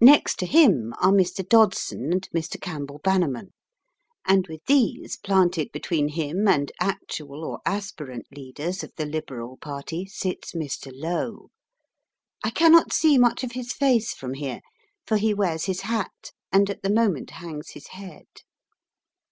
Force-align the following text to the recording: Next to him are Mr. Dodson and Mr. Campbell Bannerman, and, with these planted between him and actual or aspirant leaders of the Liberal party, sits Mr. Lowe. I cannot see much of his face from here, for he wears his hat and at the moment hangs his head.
Next 0.00 0.38
to 0.38 0.46
him 0.46 0.94
are 1.02 1.10
Mr. 1.10 1.44
Dodson 1.44 2.12
and 2.12 2.30
Mr. 2.30 2.60
Campbell 2.60 3.00
Bannerman, 3.02 3.54
and, 4.24 4.46
with 4.46 4.64
these 4.66 5.16
planted 5.16 5.72
between 5.72 6.10
him 6.10 6.46
and 6.46 6.70
actual 6.80 7.44
or 7.44 7.58
aspirant 7.66 8.26
leaders 8.30 8.84
of 8.84 8.92
the 8.94 9.04
Liberal 9.04 9.56
party, 9.56 10.06
sits 10.06 10.52
Mr. 10.52 10.92
Lowe. 10.94 11.50
I 12.44 12.50
cannot 12.50 12.92
see 12.92 13.18
much 13.18 13.42
of 13.42 13.50
his 13.50 13.72
face 13.72 14.14
from 14.14 14.34
here, 14.34 14.60
for 15.08 15.16
he 15.16 15.34
wears 15.34 15.64
his 15.64 15.80
hat 15.80 16.30
and 16.52 16.70
at 16.70 16.82
the 16.84 16.88
moment 16.94 17.30
hangs 17.30 17.70
his 17.70 17.88
head. 17.88 18.28